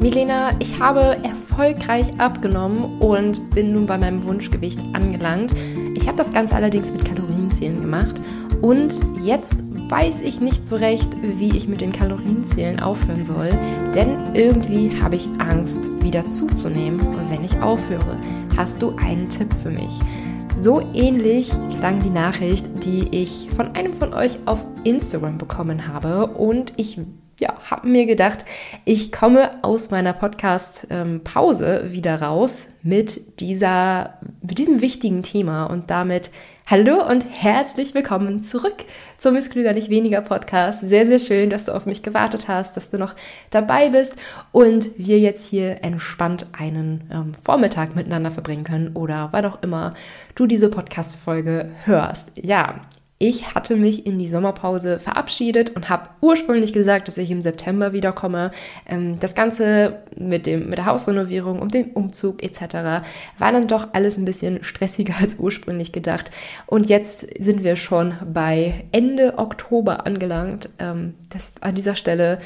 [0.00, 5.52] Milena, ich habe erfolgreich abgenommen und bin nun bei meinem Wunschgewicht angelangt.
[5.94, 8.18] Ich habe das Ganze allerdings mit Kalorienzählen gemacht
[8.62, 13.50] und jetzt weiß ich nicht so recht, wie ich mit den Kalorienzählen aufhören soll,
[13.94, 18.16] denn irgendwie habe ich Angst, wieder zuzunehmen, wenn ich aufhöre.
[18.56, 19.92] Hast du einen Tipp für mich?
[20.54, 26.26] So ähnlich klang die Nachricht, die ich von einem von euch auf Instagram bekommen habe
[26.26, 26.98] und ich
[27.40, 28.44] ja, habe mir gedacht,
[28.84, 36.30] ich komme aus meiner Podcast-Pause wieder raus mit, dieser, mit diesem wichtigen Thema und damit
[36.66, 38.84] hallo und herzlich willkommen zurück
[39.18, 40.82] zum Miss Klüger nicht weniger Podcast.
[40.82, 43.16] Sehr, sehr schön, dass du auf mich gewartet hast, dass du noch
[43.50, 44.16] dabei bist
[44.52, 49.94] und wir jetzt hier entspannt einen ähm, Vormittag miteinander verbringen können oder wann auch immer
[50.34, 52.32] du diese Podcast-Folge hörst.
[52.36, 52.82] Ja,
[53.22, 57.92] ich hatte mich in die Sommerpause verabschiedet und habe ursprünglich gesagt, dass ich im September
[57.92, 58.50] wiederkomme.
[58.86, 63.04] Ähm, das Ganze mit, dem, mit der Hausrenovierung und dem Umzug etc.
[63.36, 66.30] war dann doch alles ein bisschen stressiger als ursprünglich gedacht.
[66.64, 70.70] Und jetzt sind wir schon bei Ende Oktober angelangt.
[70.78, 72.38] Ähm, das an dieser Stelle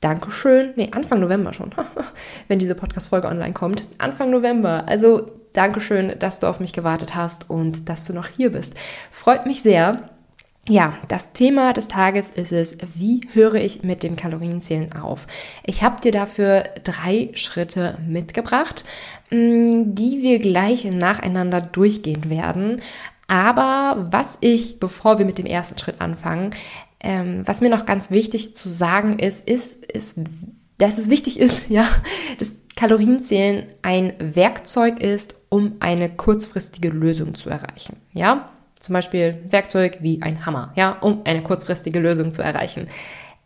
[0.00, 0.72] Dankeschön.
[0.76, 1.70] Nee, Anfang November schon,
[2.48, 3.84] wenn diese Podcast-Folge online kommt.
[3.98, 4.84] Anfang November.
[4.86, 8.74] Also Dankeschön, dass du auf mich gewartet hast und dass du noch hier bist.
[9.10, 10.08] Freut mich sehr.
[10.68, 15.26] Ja, das Thema des Tages ist es, wie höre ich mit dem Kalorienzählen auf?
[15.64, 18.84] Ich habe dir dafür drei Schritte mitgebracht,
[19.30, 22.82] mm, die wir gleich nacheinander durchgehen werden.
[23.26, 26.54] Aber was ich, bevor wir mit dem ersten Schritt anfangen,
[27.00, 30.18] ähm, was mir noch ganz wichtig zu sagen ist, ist, ist
[30.78, 31.86] dass es wichtig ist, ja,
[32.38, 37.96] dass Kalorienzählen ein Werkzeug ist, um eine kurzfristige Lösung zu erreichen.
[38.12, 42.88] Ja, zum Beispiel Werkzeug wie ein Hammer, ja, um eine kurzfristige Lösung zu erreichen.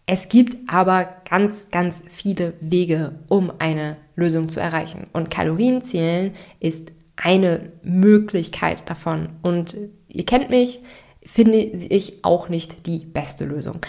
[0.06, 5.06] Es gibt aber ganz, ganz viele Wege, um eine Lösung zu erreichen.
[5.12, 9.31] Und Kalorienzählen ist eine Möglichkeit davon.
[9.43, 9.76] Und
[10.09, 10.81] ihr kennt mich,
[11.25, 13.81] finde ich auch nicht die beste Lösung.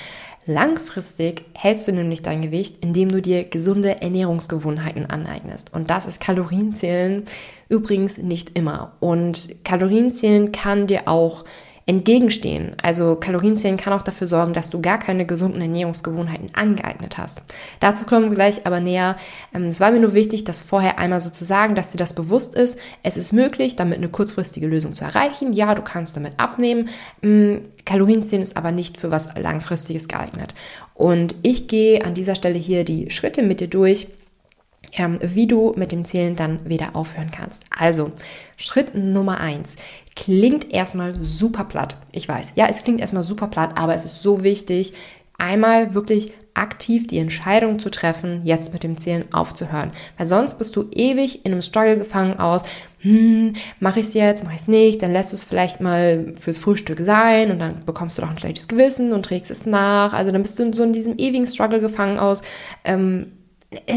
[0.47, 5.73] Langfristig hältst du nämlich dein Gewicht, indem du dir gesunde Ernährungsgewohnheiten aneignest.
[5.73, 7.25] Und das ist Kalorienzählen
[7.67, 8.93] übrigens nicht immer.
[8.99, 11.45] Und Kalorienzählen kann dir auch
[11.87, 12.75] entgegenstehen.
[12.81, 17.43] Also Kalorienzählen kann auch dafür sorgen, dass du gar keine gesunden Ernährungsgewohnheiten angeeignet hast.
[17.79, 19.17] Dazu kommen wir gleich aber näher.
[19.53, 22.15] Ähm, es war mir nur wichtig, das vorher einmal so zu sagen, dass dir das
[22.15, 22.79] bewusst ist.
[23.03, 25.53] Es ist möglich, damit eine kurzfristige Lösung zu erreichen.
[25.53, 26.89] Ja, du kannst damit abnehmen.
[27.21, 30.55] Mm, Kalorienzählen ist aber nicht für was Langfristiges geeignet.
[30.95, 34.07] Und ich gehe an dieser Stelle hier die Schritte mit dir durch,
[35.21, 37.65] wie du mit dem Zählen dann wieder aufhören kannst.
[37.77, 38.11] Also,
[38.57, 39.75] Schritt Nummer eins
[40.15, 41.97] klingt erstmal super platt.
[42.11, 44.93] Ich weiß, ja, es klingt erstmal super platt, aber es ist so wichtig,
[45.37, 49.91] einmal wirklich aktiv die Entscheidung zu treffen, jetzt mit dem Zählen aufzuhören.
[50.17, 52.63] Weil sonst bist du ewig in einem Struggle gefangen aus,
[52.99, 56.33] hm, mache ich es jetzt, mache ich es nicht, dann lässt du es vielleicht mal
[56.39, 60.13] fürs Frühstück sein und dann bekommst du doch ein schlechtes Gewissen und trägst es nach.
[60.13, 62.41] Also dann bist du so in diesem ewigen Struggle gefangen aus,
[62.85, 63.33] ähm,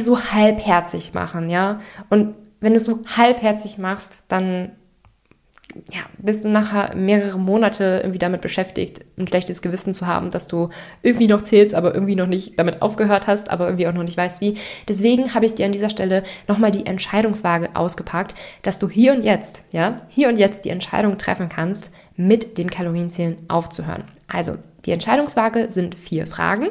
[0.00, 1.80] so halbherzig machen, ja.
[2.10, 4.72] Und wenn du es so halbherzig machst, dann
[5.92, 10.48] ja, bist du nachher mehrere Monate irgendwie damit beschäftigt, ein schlechtes Gewissen zu haben, dass
[10.48, 10.70] du
[11.02, 14.16] irgendwie noch zählst, aber irgendwie noch nicht damit aufgehört hast, aber irgendwie auch noch nicht
[14.16, 14.56] weißt wie.
[14.88, 19.24] Deswegen habe ich dir an dieser Stelle nochmal die Entscheidungswaage ausgepackt, dass du hier und
[19.24, 24.04] jetzt, ja, hier und jetzt die Entscheidung treffen kannst, mit dem Kalorienzählen aufzuhören.
[24.26, 26.68] Also, die Entscheidungswaage sind vier Fragen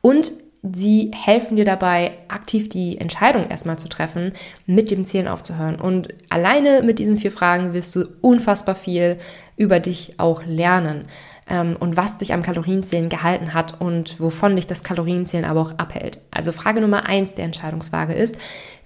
[0.00, 0.32] und
[0.74, 4.32] sie helfen dir dabei, aktiv die Entscheidung erstmal zu treffen,
[4.66, 5.76] mit dem Zielen aufzuhören.
[5.76, 9.18] Und alleine mit diesen vier Fragen wirst du unfassbar viel
[9.56, 11.04] über dich auch lernen
[11.48, 15.78] ähm, und was dich am Kalorienzählen gehalten hat und wovon dich das Kalorienzählen aber auch
[15.78, 16.20] abhält.
[16.30, 18.38] Also Frage Nummer eins der Entscheidungsfrage ist,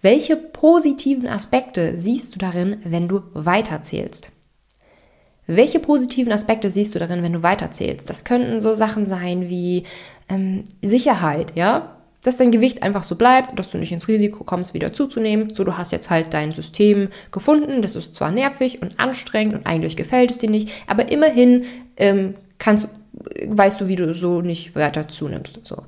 [0.03, 4.33] welche positiven Aspekte siehst du darin, wenn du weiterzählst?
[5.47, 8.09] Welche positiven Aspekte siehst du darin, wenn du weiterzählst?
[8.09, 9.85] Das könnten so Sachen sein wie
[10.29, 14.75] ähm, Sicherheit, ja, dass dein Gewicht einfach so bleibt, dass du nicht ins Risiko kommst,
[14.75, 15.53] wieder zuzunehmen.
[15.55, 17.83] So, du hast jetzt halt dein System gefunden.
[17.83, 21.65] Das ist zwar nervig und anstrengend und eigentlich gefällt es dir nicht, aber immerhin
[21.97, 22.89] ähm, kannst,
[23.47, 25.61] weißt du, wie du so nicht weiter zunimmst.
[25.65, 25.83] So.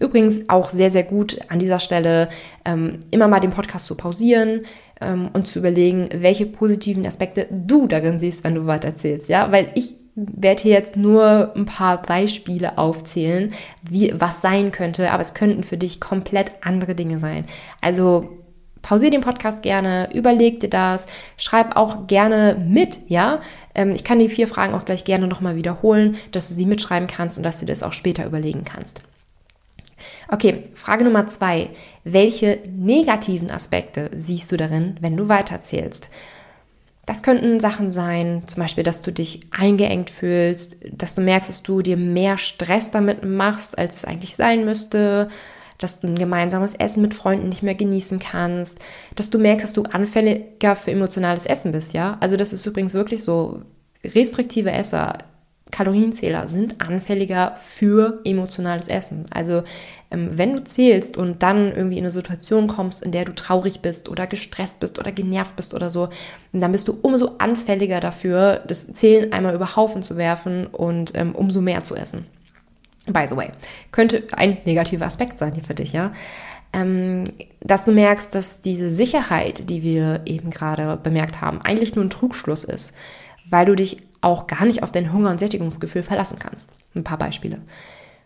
[0.00, 2.28] Übrigens auch sehr, sehr gut an dieser Stelle
[2.64, 4.62] ähm, immer mal den Podcast zu pausieren
[5.00, 9.28] ähm, und zu überlegen, welche positiven Aspekte du darin siehst, wenn du weiter erzählst.
[9.28, 13.52] Ja, weil ich werde hier jetzt nur ein paar Beispiele aufzählen,
[13.88, 17.46] wie was sein könnte, aber es könnten für dich komplett andere Dinge sein.
[17.80, 18.44] Also
[18.82, 21.06] pausier den Podcast gerne, überleg dir das,
[21.36, 23.40] schreib auch gerne mit, ja.
[23.74, 27.08] Ähm, ich kann die vier Fragen auch gleich gerne nochmal wiederholen, dass du sie mitschreiben
[27.08, 29.02] kannst und dass du das auch später überlegen kannst.
[30.28, 31.70] Okay, Frage Nummer zwei.
[32.04, 36.10] Welche negativen Aspekte siehst du darin, wenn du weiterzählst?
[37.06, 41.62] Das könnten Sachen sein, zum Beispiel, dass du dich eingeengt fühlst, dass du merkst, dass
[41.62, 45.28] du dir mehr Stress damit machst, als es eigentlich sein müsste,
[45.78, 48.78] dass du ein gemeinsames Essen mit Freunden nicht mehr genießen kannst,
[49.16, 52.16] dass du merkst, dass du anfälliger für emotionales Essen bist, ja?
[52.20, 53.62] Also das ist übrigens wirklich so,
[54.04, 55.18] restriktive Esser
[55.74, 59.26] Kalorienzähler sind anfälliger für emotionales Essen.
[59.30, 59.64] Also
[60.12, 63.80] ähm, wenn du zählst und dann irgendwie in eine Situation kommst, in der du traurig
[63.80, 66.10] bist oder gestresst bist oder genervt bist oder so,
[66.52, 71.34] dann bist du umso anfälliger dafür, das Zählen einmal über Haufen zu werfen und ähm,
[71.34, 72.24] umso mehr zu essen.
[73.06, 73.48] By the way,
[73.90, 76.12] könnte ein negativer Aspekt sein hier für dich, ja.
[76.72, 77.24] Ähm,
[77.60, 82.10] dass du merkst, dass diese Sicherheit, die wir eben gerade bemerkt haben, eigentlich nur ein
[82.10, 82.94] Trugschluss ist,
[83.50, 86.70] weil du dich auch gar nicht auf dein Hunger- und Sättigungsgefühl verlassen kannst.
[86.94, 87.62] Ein paar Beispiele.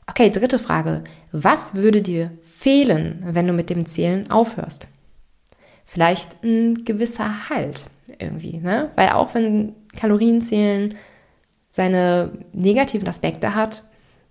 [0.06, 1.04] Okay, dritte Frage.
[1.32, 4.88] Was würde dir fehlen, wenn du mit dem Zählen aufhörst?
[5.84, 7.86] Vielleicht ein gewisser Halt
[8.18, 8.90] irgendwie, ne?
[8.96, 10.94] Weil auch wenn Kalorienzählen
[11.70, 13.84] seine negativen Aspekte hat,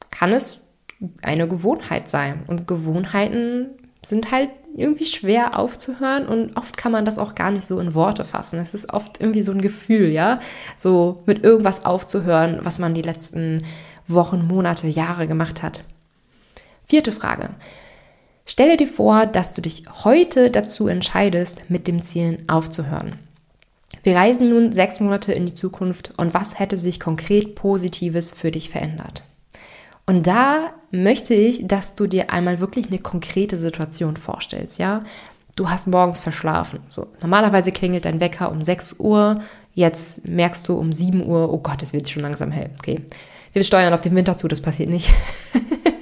[0.10, 0.62] kann es
[1.22, 2.44] eine Gewohnheit sein.
[2.48, 3.70] Und Gewohnheiten
[4.02, 7.96] sind halt irgendwie schwer aufzuhören und oft kann man das auch gar nicht so in
[7.96, 8.60] Worte fassen.
[8.60, 10.40] Es ist oft irgendwie so ein Gefühl, ja,
[10.78, 13.58] so mit irgendwas aufzuhören, was man die letzten
[14.08, 15.84] Wochen, Monate, Jahre gemacht hat.
[16.86, 17.50] Vierte Frage.
[18.46, 23.20] Stelle dir vor, dass du dich heute dazu entscheidest, mit dem Zielen aufzuhören.
[24.04, 28.52] Wir reisen nun sechs Monate in die Zukunft und was hätte sich konkret Positives für
[28.52, 29.24] dich verändert?
[30.08, 35.04] Und da möchte ich, dass du dir einmal wirklich eine konkrete Situation vorstellst, ja?
[35.58, 36.80] Du hast morgens verschlafen.
[36.88, 39.42] So, normalerweise klingelt dein Wecker um 6 Uhr.
[39.74, 42.70] Jetzt merkst du um 7 Uhr, oh Gott, es wird schon langsam hell.
[42.80, 43.02] Okay.
[43.54, 45.12] Wir steuern auf den Winter zu, das passiert nicht.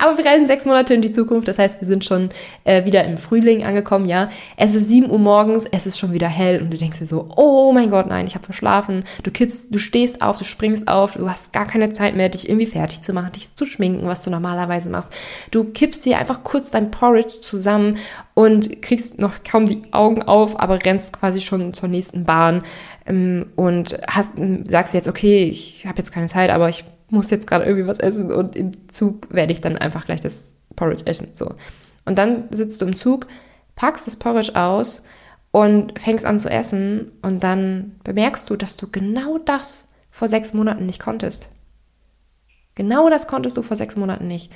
[0.00, 2.30] Aber wir reisen sechs Monate in die Zukunft, das heißt, wir sind schon
[2.64, 4.30] äh, wieder im Frühling angekommen, ja.
[4.56, 7.28] Es ist 7 Uhr morgens, es ist schon wieder hell und du denkst dir so,
[7.36, 9.04] oh mein Gott, nein, ich habe verschlafen.
[9.22, 12.48] Du kippst, du stehst auf, du springst auf, du hast gar keine Zeit mehr, dich
[12.48, 15.10] irgendwie fertig zu machen, dich zu schminken, was du normalerweise machst.
[15.50, 17.98] Du kippst dir einfach kurz dein Porridge zusammen
[18.34, 22.62] und kriegst noch kaum die Augen auf, aber rennst quasi schon zur nächsten Bahn
[23.06, 24.32] ähm, und hast,
[24.64, 27.98] sagst jetzt, okay, ich habe jetzt keine Zeit, aber ich muss jetzt gerade irgendwie was
[27.98, 31.28] essen und im Zug werde ich dann einfach gleich das Porridge essen.
[31.34, 31.54] So.
[32.04, 33.26] Und dann sitzt du im Zug,
[33.76, 35.02] packst das Porridge aus
[35.50, 40.52] und fängst an zu essen und dann bemerkst du, dass du genau das vor sechs
[40.52, 41.50] Monaten nicht konntest.
[42.74, 44.52] Genau das konntest du vor sechs Monaten nicht.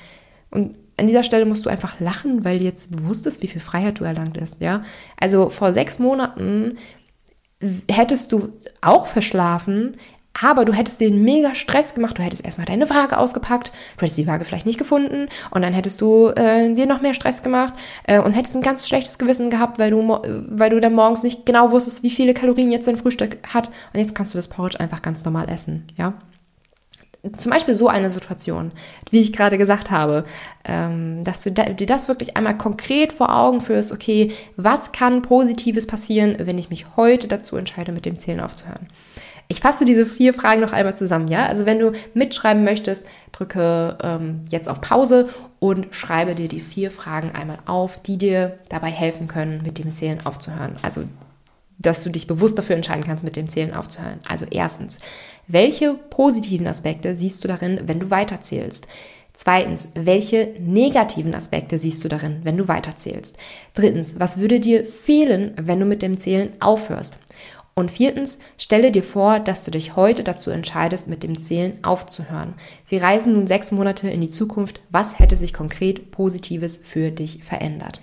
[0.50, 3.61] Und an dieser Stelle musst du einfach lachen, weil du jetzt bewusst ist, wie viel
[3.61, 4.85] Freiheit du erlangt hast, ja.
[5.19, 6.79] Also vor sechs Monaten
[7.91, 9.97] hättest du auch verschlafen,
[10.41, 14.19] aber du hättest den mega Stress gemacht, du hättest erstmal deine Waage ausgepackt, du hättest
[14.19, 17.75] die Waage vielleicht nicht gefunden und dann hättest du äh, dir noch mehr Stress gemacht
[18.05, 21.47] äh, und hättest ein ganz schlechtes Gewissen gehabt, weil du, weil du dann morgens nicht
[21.47, 24.81] genau wusstest, wie viele Kalorien jetzt dein Frühstück hat und jetzt kannst du das Porridge
[24.81, 26.15] einfach ganz normal essen, ja.
[27.39, 28.71] Zum Beispiel so eine Situation,
[29.11, 30.27] wie ich gerade gesagt habe,
[30.67, 35.87] ähm, dass du dir das wirklich einmal konkret vor Augen führst, okay, was kann Positives
[35.87, 38.89] passieren, wenn ich mich heute dazu entscheide, mit dem Zählen aufzuhören.
[39.49, 41.46] Ich fasse diese vier Fragen noch einmal zusammen, ja?
[41.46, 46.91] Also wenn du mitschreiben möchtest, drücke ähm, jetzt auf Pause und schreibe dir die vier
[46.91, 50.76] Fragen einmal auf, die dir dabei helfen können, mit dem Zählen aufzuhören.
[50.83, 51.04] Also
[51.78, 54.21] dass du dich bewusst dafür entscheiden kannst, mit dem Zählen aufzuhören.
[54.28, 54.99] Also erstens,
[55.47, 58.87] welche positiven Aspekte siehst du darin, wenn du weiterzählst?
[59.33, 63.37] Zweitens, welche negativen Aspekte siehst du darin, wenn du weiterzählst?
[63.75, 67.19] Drittens, was würde dir fehlen, wenn du mit dem Zählen aufhörst?
[67.75, 72.54] Und viertens, stelle dir vor, dass du dich heute dazu entscheidest, mit dem Zählen aufzuhören.
[72.88, 74.81] Wir reisen nun sechs Monate in die Zukunft.
[74.90, 78.00] Was hätte sich konkret Positives für dich verändert?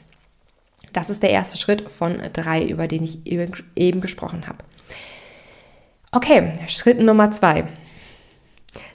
[0.91, 4.57] Das ist der erste Schritt von drei, über den ich eben gesprochen habe.
[6.11, 7.69] Okay, Schritt Nummer zwei.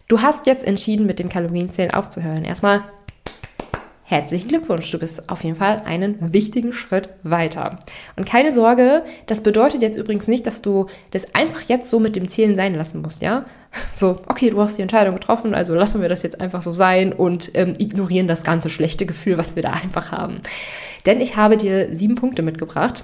[0.08, 2.44] Du hast jetzt entschieden, mit dem Kalorienzählen aufzuhören.
[2.44, 2.84] Erstmal
[4.08, 7.76] Herzlichen Glückwunsch, du bist auf jeden Fall einen wichtigen Schritt weiter.
[8.14, 12.14] Und keine Sorge, das bedeutet jetzt übrigens nicht, dass du das einfach jetzt so mit
[12.14, 13.44] dem Zählen sein lassen musst, ja?
[13.96, 17.12] So, okay, du hast die Entscheidung getroffen, also lassen wir das jetzt einfach so sein
[17.12, 20.40] und ähm, ignorieren das ganze schlechte Gefühl, was wir da einfach haben.
[21.04, 23.02] Denn ich habe dir sieben Punkte mitgebracht.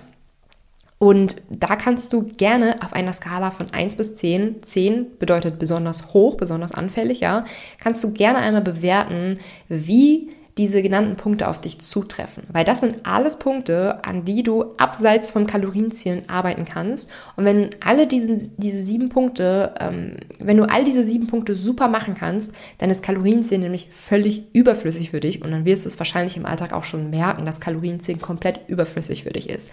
[0.99, 6.15] Und da kannst du gerne auf einer Skala von 1 bis 10, 10 bedeutet besonders
[6.15, 7.45] hoch, besonders anfällig, ja,
[7.81, 12.45] kannst du gerne einmal bewerten, wie diese genannten Punkte auf dich zutreffen.
[12.53, 17.11] Weil das sind alles Punkte, an die du abseits von Kalorienzielen arbeiten kannst.
[17.37, 21.89] Und wenn alle diesen, diese sieben Punkte, ähm, wenn du all diese sieben Punkte super
[21.89, 25.43] machen kannst, dann ist Kalorienziel nämlich völlig überflüssig für dich.
[25.43, 29.23] Und dann wirst du es wahrscheinlich im Alltag auch schon merken, dass Kalorienziel komplett überflüssig
[29.23, 29.71] für dich ist.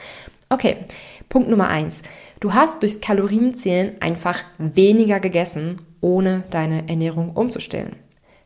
[0.50, 0.78] Okay,
[1.28, 2.04] Punkt Nummer eins.
[2.40, 7.98] Du hast durchs Kalorienzählen einfach weniger gegessen, ohne deine Ernährung umzustellen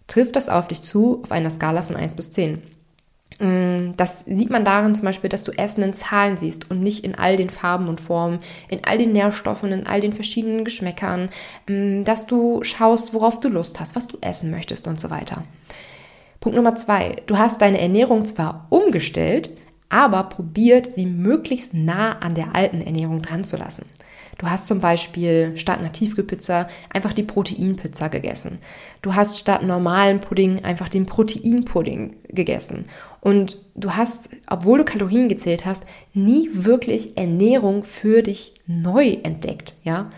[0.08, 2.62] trifft das auf dich zu auf einer Skala von 1 bis 10.
[3.40, 7.04] Mm, das sieht man darin zum Beispiel, dass du Essen in Zahlen siehst und nicht
[7.04, 11.30] in all den Farben und Formen, in all den Nährstoffen, in all den verschiedenen Geschmäckern,
[11.68, 15.44] mm, dass du schaust, worauf du Lust hast, was du essen möchtest und so weiter.
[16.40, 17.16] Punkt Nummer zwei.
[17.26, 19.50] Du hast deine Ernährung zwar umgestellt,
[19.90, 23.86] aber probiert, sie möglichst nah an der alten Ernährung dran zu lassen.
[24.44, 28.60] Du hast zum Beispiel statt einer Tiefkühlpizza einfach die Proteinpizza gegessen.
[29.02, 32.84] Du hast statt normalen Pudding einfach den Proteinpudding gegessen.
[33.22, 39.76] Und du hast, obwohl du Kalorien gezählt hast, nie wirklich Ernährung für dich neu entdeckt,
[39.86, 40.12] ja?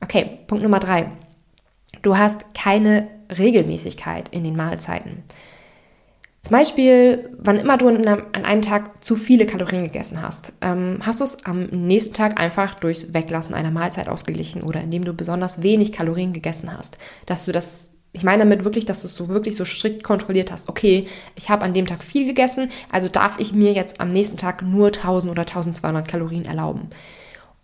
[0.00, 1.10] Okay, Punkt Nummer drei.
[2.02, 5.24] Du hast keine Regelmäßigkeit in den Mahlzeiten.
[6.42, 11.20] Zum Beispiel, wann immer du an einem Tag zu viele Kalorien gegessen hast, ähm, hast
[11.20, 15.62] du es am nächsten Tag einfach durchs Weglassen einer Mahlzeit ausgeglichen oder indem du besonders
[15.62, 16.96] wenig Kalorien gegessen hast.
[17.26, 20.50] Dass du das, ich meine damit wirklich, dass du es so wirklich so strikt kontrolliert
[20.50, 20.70] hast.
[20.70, 21.06] Okay,
[21.36, 24.62] ich habe an dem Tag viel gegessen, also darf ich mir jetzt am nächsten Tag
[24.62, 26.88] nur 1000 oder 1200 Kalorien erlauben.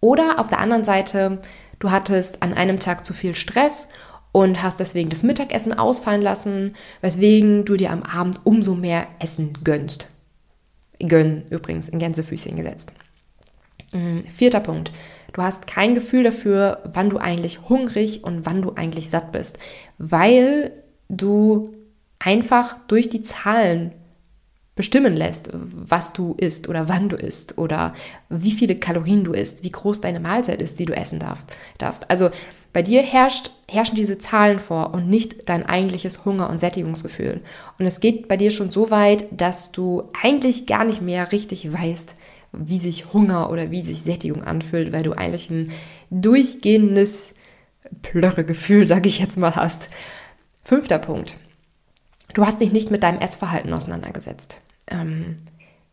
[0.01, 1.41] Oder auf der anderen Seite,
[1.79, 3.89] du hattest an einem Tag zu viel Stress
[4.37, 9.55] und hast deswegen das Mittagessen ausfallen lassen, weswegen du dir am Abend umso mehr Essen
[9.65, 10.09] gönnst.
[10.99, 12.93] Gönn übrigens in Gänsefüßchen gesetzt.
[13.95, 14.93] Mm, vierter Punkt.
[15.33, 19.59] Du hast kein Gefühl dafür, wann du eigentlich hungrig und wann du eigentlich satt bist,
[19.97, 21.73] weil du
[22.19, 23.93] einfach durch die Zahlen
[24.75, 27.95] bestimmen lässt, was du isst oder wann du isst oder
[28.29, 31.25] wie viele Kalorien du isst, wie groß deine Mahlzeit ist, die du essen
[31.79, 32.11] darfst.
[32.11, 32.29] Also
[32.73, 37.41] bei dir herrscht, herrschen diese Zahlen vor und nicht dein eigentliches Hunger- und Sättigungsgefühl.
[37.79, 41.73] Und es geht bei dir schon so weit, dass du eigentlich gar nicht mehr richtig
[41.73, 42.17] weißt,
[42.53, 45.73] wie sich Hunger oder wie sich Sättigung anfühlt, weil du eigentlich ein
[46.11, 47.35] durchgehendes
[48.03, 49.91] Plörregefühl, sag ich jetzt mal, hast.
[50.65, 51.37] Fünfter Punkt.
[52.35, 54.61] Du hast dich nicht mit deinem Essverhalten auseinandergesetzt.
[54.89, 55.37] Ähm,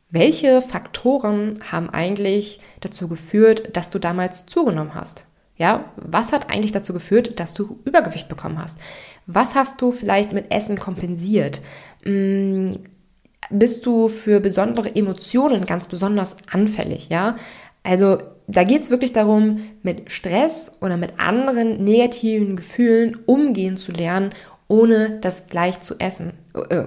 [0.09, 5.25] welche Faktoren haben eigentlich dazu geführt, dass du damals zugenommen hast?
[5.55, 8.79] Ja, was hat eigentlich dazu geführt, dass du Übergewicht bekommen hast?
[9.27, 11.61] Was hast du vielleicht mit Essen kompensiert?
[12.03, 12.71] Hm,
[13.49, 17.09] bist du für besondere Emotionen ganz besonders anfällig?
[17.09, 17.35] Ja,
[17.83, 18.17] also
[18.47, 24.31] da geht es wirklich darum, mit Stress oder mit anderen negativen Gefühlen umgehen zu lernen
[24.67, 26.33] ohne das gleich zu essen,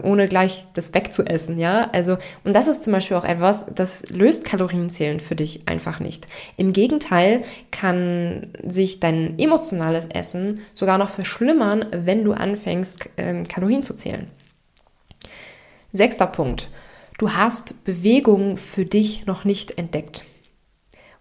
[0.02, 1.90] ohne gleich das wegzuessen, ja.
[1.92, 6.28] Also, und das ist zum Beispiel auch etwas, das löst Kalorienzählen für dich einfach nicht.
[6.56, 7.42] Im Gegenteil
[7.72, 14.28] kann sich dein emotionales Essen sogar noch verschlimmern, wenn du anfängst, ähm, Kalorien zu zählen.
[15.92, 16.68] Sechster Punkt.
[17.18, 20.24] Du hast Bewegung für dich noch nicht entdeckt.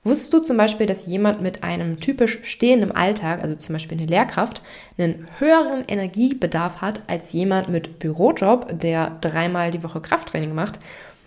[0.06, 4.06] Wusstest du zum Beispiel, dass jemand mit einem typisch stehenden Alltag, also zum Beispiel eine
[4.06, 4.62] Lehrkraft,
[5.00, 10.80] einen höheren Energiebedarf hat als jemand mit Bürojob, der dreimal die Woche Krafttraining macht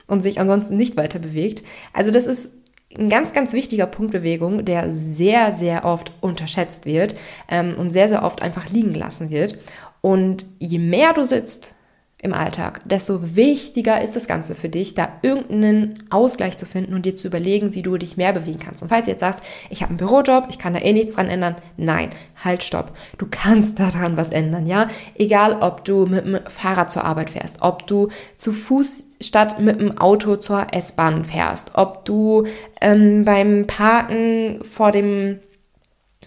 [0.07, 1.65] und sich ansonsten nicht weiter bewegt?
[1.93, 2.53] Also das ist
[2.97, 7.17] ein ganz, ganz wichtiger Punkt Bewegung, der sehr, sehr oft unterschätzt wird
[7.49, 9.59] ähm, und sehr, sehr oft einfach liegen gelassen wird.
[10.03, 11.75] Und je mehr du sitzt,
[12.21, 17.07] im Alltag, desto wichtiger ist das Ganze für dich, da irgendeinen Ausgleich zu finden und
[17.07, 18.83] dir zu überlegen, wie du dich mehr bewegen kannst.
[18.83, 21.29] Und falls du jetzt sagst, ich habe einen Bürojob, ich kann da eh nichts dran
[21.29, 22.11] ändern, nein,
[22.43, 22.93] halt, stopp.
[23.19, 24.89] Du kannst daran was ändern, ja?
[25.15, 29.81] Egal, ob du mit dem Fahrrad zur Arbeit fährst, ob du zu Fuß statt mit
[29.81, 32.47] dem Auto zur S-Bahn fährst, ob du
[32.81, 35.39] ähm, beim Parken vor dem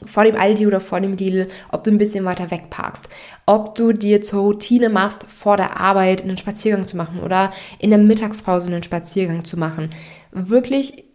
[0.06, 3.10] vor dem Aldi oder vor dem Lidl, ob du ein bisschen weiter weg parkst,
[3.46, 7.90] ob du dir zur Routine machst, vor der Arbeit einen Spaziergang zu machen oder in
[7.90, 9.90] der Mittagspause einen Spaziergang zu machen.
[10.32, 11.06] Wirklich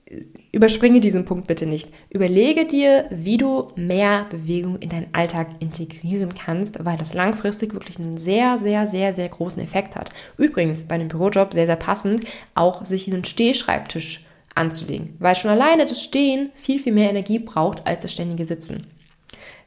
[0.52, 1.90] überspringe diesen Punkt bitte nicht.
[2.10, 7.98] Überlege dir, wie du mehr Bewegung in deinen Alltag integrieren kannst, weil das langfristig wirklich
[7.98, 10.10] einen sehr, sehr, sehr, sehr großen Effekt hat.
[10.38, 12.22] Übrigens bei einem Bürojob sehr, sehr passend,
[12.54, 14.25] auch sich einen Stehschreibtisch
[14.56, 18.86] anzulegen, weil schon alleine das Stehen viel, viel mehr Energie braucht als das ständige Sitzen.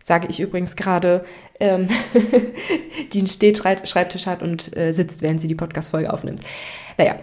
[0.01, 1.25] Sage ich übrigens gerade,
[1.59, 1.89] ähm,
[3.13, 6.41] die einen Stehschreibtisch hat und äh, sitzt, während sie die Podcast-Folge aufnimmt.
[6.97, 7.17] Naja,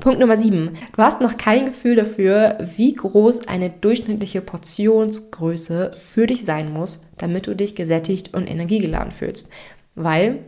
[0.00, 0.70] Punkt Nummer 7.
[0.96, 7.02] Du hast noch kein Gefühl dafür, wie groß eine durchschnittliche Portionsgröße für dich sein muss,
[7.18, 9.50] damit du dich gesättigt und energiegeladen fühlst.
[9.94, 10.38] Weil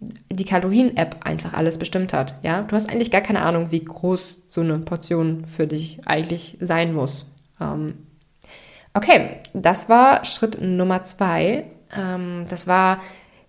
[0.00, 2.34] die Kalorien-App einfach alles bestimmt hat.
[2.42, 6.56] Ja, du hast eigentlich gar keine Ahnung, wie groß so eine Portion für dich eigentlich
[6.60, 7.26] sein muss.
[7.60, 7.94] Ähm,
[8.94, 11.66] okay, das war Schritt Nummer zwei.
[11.94, 13.00] Ähm, das war,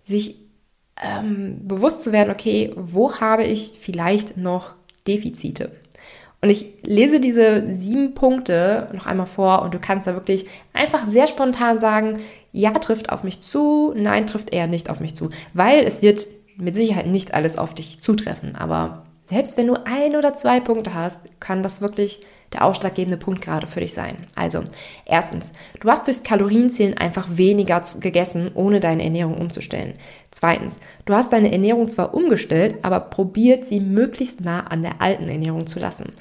[0.03, 0.35] sich
[1.01, 4.73] ähm, bewusst zu werden, okay, wo habe ich vielleicht noch
[5.07, 5.71] Defizite?
[6.41, 11.05] Und ich lese diese sieben Punkte noch einmal vor und du kannst da wirklich einfach
[11.05, 12.19] sehr spontan sagen,
[12.51, 16.25] ja trifft auf mich zu, nein trifft eher nicht auf mich zu, weil es wird
[16.61, 18.55] mit Sicherheit nicht alles auf dich zutreffen.
[18.55, 22.21] Aber selbst wenn du ein oder zwei Punkte hast, kann das wirklich
[22.53, 24.27] der ausschlaggebende Punkt gerade für dich sein.
[24.35, 24.63] Also,
[25.05, 29.93] erstens, du hast durchs Kalorienzählen einfach weniger gegessen, ohne deine Ernährung umzustellen.
[30.31, 35.29] Zweitens, du hast deine Ernährung zwar umgestellt, aber probiert sie möglichst nah an der alten
[35.29, 36.11] Ernährung zu lassen.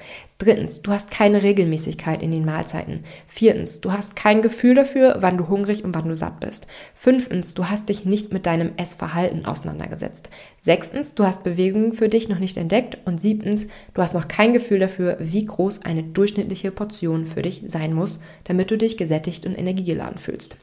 [0.40, 3.04] Drittens, du hast keine Regelmäßigkeit in den Mahlzeiten.
[3.26, 6.66] Viertens, du hast kein Gefühl dafür, wann du hungrig und wann du satt bist.
[6.94, 10.30] Fünftens, du hast dich nicht mit deinem Essverhalten auseinandergesetzt.
[10.58, 12.96] Sechstens, du hast Bewegungen für dich noch nicht entdeckt.
[13.04, 17.62] Und siebtens, du hast noch kein Gefühl dafür, wie groß eine durchschnittliche Portion für dich
[17.66, 20.56] sein muss, damit du dich gesättigt und energiegeladen fühlst.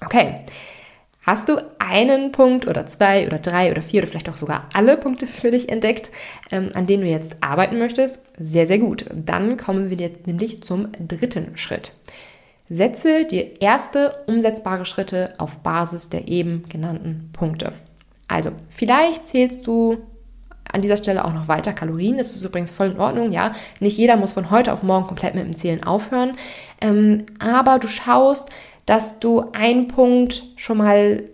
[0.00, 0.44] Okay.
[1.26, 4.96] Hast du einen Punkt oder zwei oder drei oder vier oder vielleicht auch sogar alle
[4.96, 6.12] Punkte für dich entdeckt,
[6.52, 8.20] ähm, an denen du jetzt arbeiten möchtest?
[8.38, 9.04] Sehr, sehr gut.
[9.12, 11.94] Dann kommen wir jetzt nämlich zum dritten Schritt.
[12.68, 17.72] Setze dir erste umsetzbare Schritte auf Basis der eben genannten Punkte.
[18.28, 19.98] Also, vielleicht zählst du
[20.72, 22.18] an dieser Stelle auch noch weiter Kalorien.
[22.18, 23.52] Das ist übrigens voll in Ordnung, ja.
[23.80, 26.36] Nicht jeder muss von heute auf morgen komplett mit dem Zählen aufhören.
[26.80, 28.50] Ähm, aber du schaust,
[28.86, 31.24] dass du einen Punkt schon mal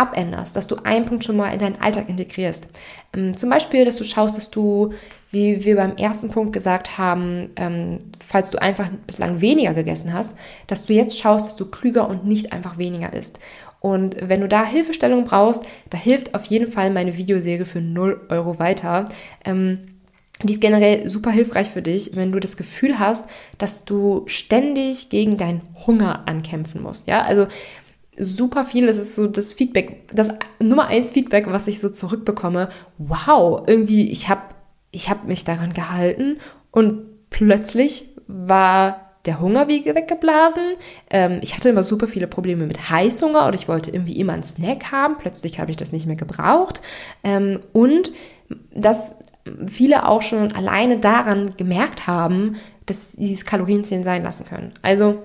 [0.00, 2.68] abänderst, dass du einen Punkt schon mal in deinen Alltag integrierst.
[3.14, 4.94] Ähm, zum Beispiel, dass du schaust, dass du,
[5.30, 10.32] wie wir beim ersten Punkt gesagt haben, ähm, falls du einfach bislang weniger gegessen hast,
[10.68, 13.38] dass du jetzt schaust, dass du klüger und nicht einfach weniger isst.
[13.80, 18.26] Und wenn du da Hilfestellung brauchst, da hilft auf jeden Fall meine Videoserie für 0
[18.30, 19.04] Euro weiter.
[19.44, 19.99] Ähm,
[20.42, 23.28] die ist generell super hilfreich für dich, wenn du das Gefühl hast,
[23.58, 27.06] dass du ständig gegen deinen Hunger ankämpfen musst.
[27.06, 27.46] Ja, also
[28.16, 28.86] super viel.
[28.86, 30.30] Das ist so das Feedback, das
[30.60, 32.68] Nummer eins Feedback, was ich so zurückbekomme.
[32.98, 34.42] Wow, irgendwie, ich habe
[34.92, 36.38] ich hab mich daran gehalten
[36.70, 40.74] und plötzlich war der Hunger wie weggeblasen.
[41.10, 44.42] Ähm, ich hatte immer super viele Probleme mit Heißhunger oder ich wollte irgendwie immer einen
[44.42, 45.18] Snack haben.
[45.18, 46.80] Plötzlich habe ich das nicht mehr gebraucht.
[47.22, 48.12] Ähm, und
[48.74, 49.16] das
[49.66, 54.72] viele auch schon alleine daran gemerkt haben, dass sie das Kalorienzählen sein lassen können.
[54.82, 55.22] Also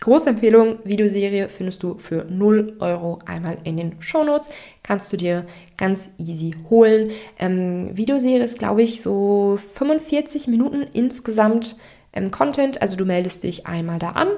[0.00, 4.48] große Empfehlung, Videoserie findest du für 0 Euro einmal in den Shownotes.
[4.82, 7.10] Kannst du dir ganz easy holen.
[7.38, 11.76] Ähm, Videoserie ist, glaube ich, so 45 Minuten insgesamt
[12.12, 12.82] ähm, Content.
[12.82, 14.28] Also du meldest dich einmal da an.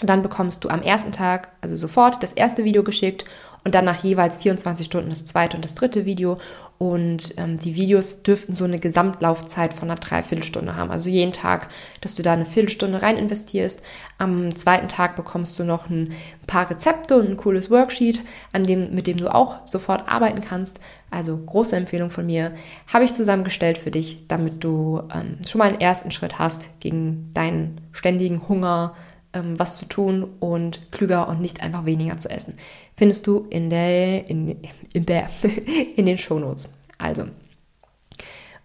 [0.00, 3.24] Und dann bekommst du am ersten Tag, also sofort, das erste Video geschickt
[3.64, 6.38] und dann nach jeweils 24 Stunden das zweite und das dritte Video.
[6.78, 10.92] Und ähm, die Videos dürften so eine Gesamtlaufzeit von einer Dreiviertelstunde haben.
[10.92, 11.68] Also jeden Tag,
[12.00, 13.82] dass du da eine Viertelstunde rein investierst.
[14.18, 16.12] Am zweiten Tag bekommst du noch ein
[16.46, 20.78] paar Rezepte und ein cooles Worksheet, an dem, mit dem du auch sofort arbeiten kannst.
[21.10, 22.52] Also große Empfehlung von mir.
[22.92, 27.32] Habe ich zusammengestellt für dich, damit du ähm, schon mal einen ersten Schritt hast gegen
[27.34, 28.94] deinen ständigen Hunger,
[29.32, 32.54] ähm, was zu tun und klüger und nicht einfach weniger zu essen.
[32.96, 34.56] Findest du in, der, in,
[34.92, 35.30] in, der,
[35.96, 36.74] in den Shownotes.
[36.98, 37.24] Also.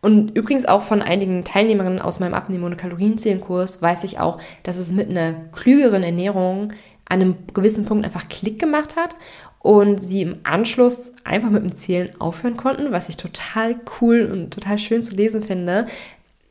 [0.01, 4.77] Und übrigens auch von einigen Teilnehmerinnen aus meinem Abnehmen- und Kalorienzählenkurs weiß ich auch, dass
[4.77, 6.73] es mit einer klügeren Ernährung
[7.05, 9.15] an einem gewissen Punkt einfach Klick gemacht hat
[9.59, 14.51] und sie im Anschluss einfach mit dem Zählen aufhören konnten, was ich total cool und
[14.51, 15.87] total schön zu lesen finde,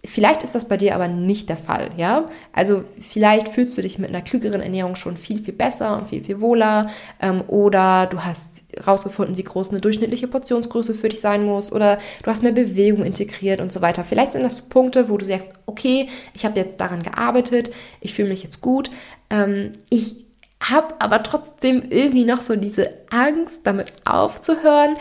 [0.04, 2.28] Vielleicht ist das bei dir aber nicht der Fall, ja?
[2.52, 6.24] Also vielleicht fühlst du dich mit einer klügeren Ernährung schon viel, viel besser und viel,
[6.24, 11.44] viel wohler ähm, oder du hast rausgefunden, wie groß eine durchschnittliche Portionsgröße für dich sein
[11.44, 14.02] muss oder du hast mehr Bewegung integriert und so weiter.
[14.02, 18.30] Vielleicht sind das Punkte, wo du sagst, okay, ich habe jetzt daran gearbeitet, ich fühle
[18.30, 18.90] mich jetzt gut,
[19.30, 20.26] ähm, ich
[20.60, 24.96] habe aber trotzdem irgendwie noch so diese Angst, damit aufzuhören,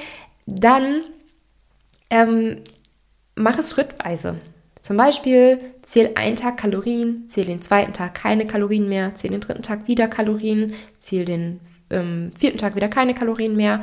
[0.45, 1.01] dann
[2.11, 2.57] ähm,
[3.35, 4.35] mach es schrittweise.
[4.81, 9.41] Zum Beispiel zähl einen Tag Kalorien, zähl den zweiten Tag keine Kalorien mehr, zähl den
[9.41, 11.59] dritten Tag wieder Kalorien, zähl den
[11.91, 13.81] ähm, vierten Tag wieder keine Kalorien mehr,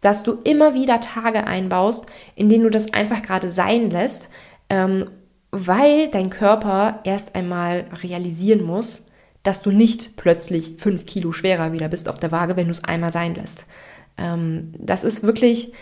[0.00, 4.30] dass du immer wieder Tage einbaust, in denen du das einfach gerade sein lässt,
[4.70, 5.06] ähm,
[5.50, 9.04] weil dein Körper erst einmal realisieren muss,
[9.42, 12.84] dass du nicht plötzlich fünf Kilo schwerer wieder bist auf der Waage, wenn du es
[12.84, 13.66] einmal sein lässt.
[14.18, 15.72] Ähm, das ist wirklich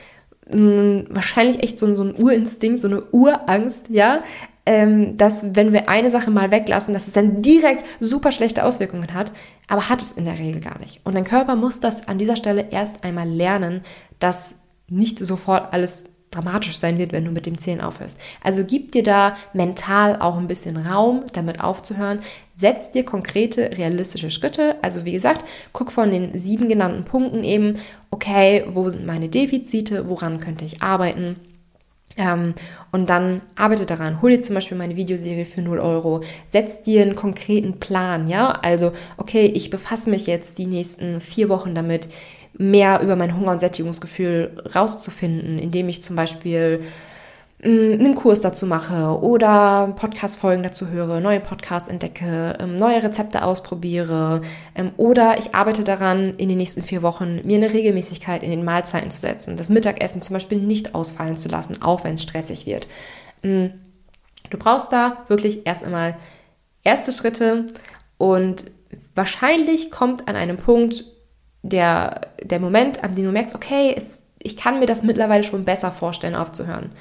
[0.51, 4.23] mm, wahrscheinlich echt so, so ein Urinstinkt, so eine Urangst, ja,
[4.69, 9.15] ähm, dass wenn wir eine Sache mal weglassen, dass es dann direkt super schlechte Auswirkungen
[9.15, 9.33] hat,
[9.67, 11.01] aber hat es in der Regel gar nicht.
[11.05, 13.81] Und dein Körper muss das an dieser Stelle erst einmal lernen,
[14.19, 18.21] dass nicht sofort alles dramatisch sein wird, wenn du mit dem Zählen aufhörst.
[18.45, 22.21] Also gib dir da mental auch ein bisschen Raum, damit aufzuhören.
[22.55, 24.77] Setz dir konkrete, realistische Schritte.
[24.83, 27.79] Also wie gesagt, guck von den sieben genannten Punkten eben,
[28.11, 31.37] okay, wo sind meine Defizite, woran könnte ich arbeiten?
[32.19, 32.55] Ähm,
[32.93, 34.21] und dann arbeite daran.
[34.21, 36.23] Hol dir zum Beispiel meine Videoserie für 0 Euro.
[36.49, 38.51] Setz dir einen konkreten Plan, ja?
[38.51, 42.09] Also, okay, ich befasse mich jetzt die nächsten vier Wochen damit,
[42.59, 46.81] mehr über mein Hunger- und Sättigungsgefühl rauszufinden, indem ich zum Beispiel
[47.61, 54.43] einen Kurs dazu mache oder Podcast-Folgen dazu höre, neue Podcasts entdecke, ähm, neue Rezepte ausprobiere
[54.77, 58.65] ähm, oder ich arbeite daran, in den nächsten vier Wochen mir eine Regelmäßigkeit in den
[58.65, 62.65] Mahlzeiten zu setzen, das Mittagessen zum Beispiel nicht ausfallen zu lassen, auch wenn es stressig
[62.65, 62.87] wird.
[63.43, 63.67] Mm,
[64.51, 66.17] du brauchst da wirklich erst einmal
[66.85, 67.73] erste Schritte
[68.19, 68.67] und
[69.17, 71.05] wahrscheinlich kommt an einem Punkt,
[71.63, 75.65] der, der Moment, an dem du merkst, okay, es, ich kann mir das mittlerweile schon
[75.65, 76.93] besser vorstellen, aufzuhören.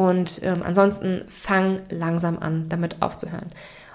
[0.00, 3.50] Und ähm, ansonsten fang langsam an, damit aufzuhören.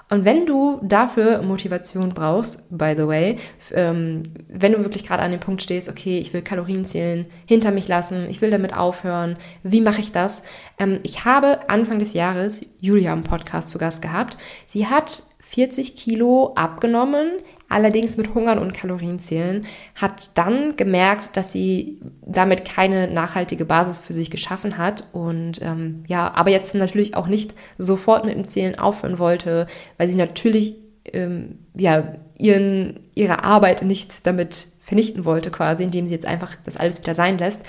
[0.08, 3.38] Und wenn du dafür Motivation brauchst, by the way,
[3.72, 7.72] ähm, wenn du wirklich gerade an dem Punkt stehst, okay, ich will Kalorien zählen, hinter
[7.72, 10.44] mich lassen, ich will damit aufhören, wie mache ich das?
[10.78, 14.36] Ähm, ich habe Anfang des Jahres Julia im Podcast zu Gast gehabt.
[14.68, 17.32] Sie hat 40 Kilo abgenommen,
[17.68, 19.66] allerdings mit Hungern und Kalorienzählen,
[19.96, 21.98] hat dann gemerkt, dass sie
[22.36, 27.28] damit keine nachhaltige Basis für sich geschaffen hat und ähm, ja, aber jetzt natürlich auch
[27.28, 30.74] nicht sofort mit dem Zählen aufhören wollte, weil sie natürlich
[31.12, 36.76] ähm, ja, ihren, ihre Arbeit nicht damit vernichten wollte, quasi, indem sie jetzt einfach das
[36.76, 37.62] alles wieder sein lässt.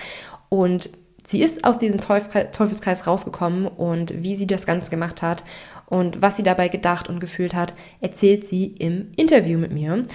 [0.50, 0.90] Und
[1.26, 5.44] sie ist aus diesem Teufelskreis rausgekommen und wie sie das Ganze gemacht hat
[5.88, 10.06] und was sie dabei gedacht und gefühlt hat, erzählt sie im Interview mit mir.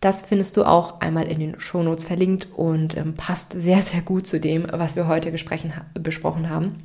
[0.00, 4.26] Das findest du auch einmal in den Shownotes verlinkt und ähm, passt sehr, sehr gut
[4.26, 6.76] zu dem, was wir heute besprochen haben.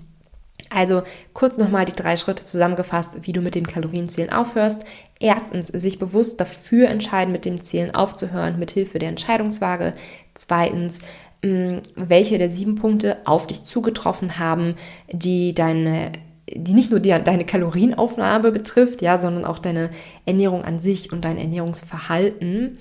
[0.70, 4.84] Also kurz nochmal die drei Schritte zusammengefasst, wie du mit dem Kalorienzählen aufhörst.
[5.20, 9.94] Erstens, sich bewusst dafür entscheiden, mit dem Zählen aufzuhören, mit Hilfe der Entscheidungswaage.
[10.34, 11.00] Zweitens,
[11.42, 14.76] welche der sieben Punkte auf dich zugetroffen haben,
[15.12, 16.14] die deine
[16.56, 19.90] die nicht nur die, deine Kalorienaufnahme betrifft, ja, sondern auch deine
[20.26, 22.74] Ernährung an sich und dein Ernährungsverhalten,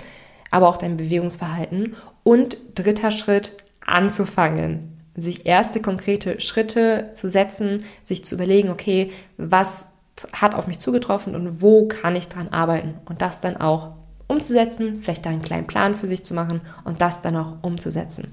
[0.52, 1.96] aber auch dein Bewegungsverhalten.
[2.22, 3.52] Und dritter Schritt,
[3.84, 9.88] anzufangen, sich erste konkrete Schritte zu setzen, sich zu überlegen, okay, was
[10.32, 13.94] hat auf mich zugetroffen und wo kann ich dran arbeiten und das dann auch
[14.28, 18.32] umzusetzen, vielleicht einen kleinen Plan für sich zu machen und das dann auch umzusetzen.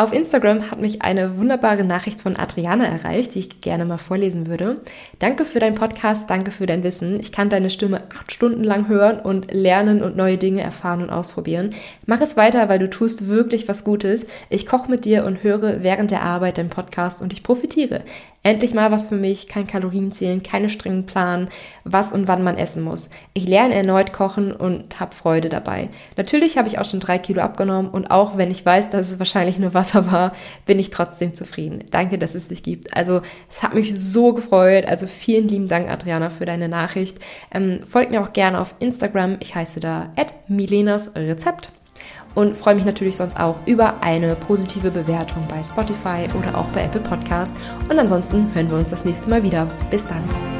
[0.00, 4.46] Auf Instagram hat mich eine wunderbare Nachricht von Adriana erreicht, die ich gerne mal vorlesen
[4.46, 4.80] würde.
[5.18, 7.20] Danke für deinen Podcast, danke für dein Wissen.
[7.20, 11.10] Ich kann deine Stimme acht Stunden lang hören und lernen und neue Dinge erfahren und
[11.10, 11.74] ausprobieren.
[12.06, 14.26] Mach es weiter, weil du tust wirklich was Gutes.
[14.48, 18.00] Ich koche mit dir und höre während der Arbeit deinen Podcast und ich profitiere.
[18.42, 21.48] Endlich mal was für mich, kein Kalorienzählen, keine strengen Plan,
[21.84, 23.10] was und wann man essen muss.
[23.34, 25.90] Ich lerne erneut kochen und habe Freude dabei.
[26.16, 29.18] Natürlich habe ich auch schon drei Kilo abgenommen und auch wenn ich weiß, dass es
[29.18, 30.32] wahrscheinlich nur Wasser war,
[30.64, 31.84] bin ich trotzdem zufrieden.
[31.90, 32.96] Danke, dass es dich gibt.
[32.96, 34.86] Also es hat mich so gefreut.
[34.86, 37.18] Also vielen lieben Dank, Adriana, für deine Nachricht.
[37.52, 39.36] Ähm, folgt mir auch gerne auf Instagram.
[39.40, 41.72] Ich heiße da at Milenas Rezept
[42.34, 46.84] und freue mich natürlich sonst auch über eine positive Bewertung bei Spotify oder auch bei
[46.84, 47.52] Apple Podcast.
[47.88, 49.66] Und ansonsten hören wir uns das nächste Mal wieder.
[49.90, 50.59] Bis dann.